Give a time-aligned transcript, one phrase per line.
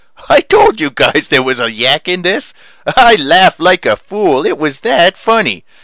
[0.29, 2.55] I told you guys there was a yak in this.
[2.87, 5.63] I laughed like a fool it was that funny.